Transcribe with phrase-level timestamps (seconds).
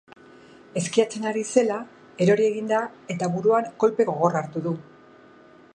[0.79, 1.77] Eskiatzen ari zela
[2.25, 2.81] erori egin da
[3.17, 4.73] eta buruan kolpe gogorra hartu du.